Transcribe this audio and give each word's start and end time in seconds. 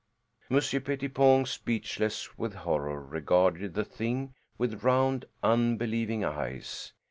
Monsieur 0.49 0.79
Pettipon, 0.79 1.45
speechless 1.45 2.35
with 2.35 2.55
horror, 2.55 2.99
regarded 3.05 3.75
the 3.75 3.85
thing 3.85 4.33
with 4.57 4.83
round 4.83 5.25
unbelieving 5.43 6.25
eyes. 6.25 6.93